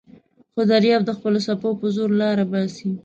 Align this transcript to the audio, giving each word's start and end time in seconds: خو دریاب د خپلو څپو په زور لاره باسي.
خو 0.53 0.61
دریاب 0.71 1.01
د 1.05 1.11
خپلو 1.17 1.39
څپو 1.45 1.69
په 1.79 1.87
زور 1.95 2.09
لاره 2.21 2.45
باسي. 2.51 2.89